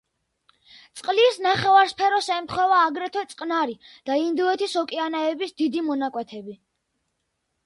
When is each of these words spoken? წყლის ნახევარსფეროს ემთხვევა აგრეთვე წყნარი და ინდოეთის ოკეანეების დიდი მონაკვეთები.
წყლის 1.01 1.35
ნახევარსფეროს 1.45 2.29
ემთხვევა 2.37 2.79
აგრეთვე 2.87 3.23
წყნარი 3.35 3.77
და 4.11 4.17
ინდოეთის 4.23 4.75
ოკეანეების 4.85 5.55
დიდი 5.63 5.89
მონაკვეთები. 5.93 6.61